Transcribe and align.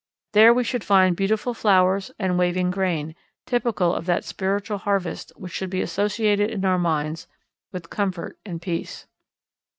There 0.33 0.51
we 0.51 0.63
should 0.63 0.83
find 0.83 1.15
beautiful 1.15 1.53
flowers 1.53 2.09
and 2.17 2.35
waving 2.35 2.71
grain, 2.71 3.13
typical 3.45 3.93
of 3.93 4.07
that 4.07 4.23
spiritual 4.25 4.79
harvest 4.79 5.31
which 5.35 5.51
should 5.53 5.69
be 5.69 5.83
associated 5.83 6.49
in 6.49 6.65
our 6.65 6.79
minds 6.79 7.27
with 7.71 7.91
comfort 7.91 8.39
and 8.43 8.59
peace. 8.59 9.05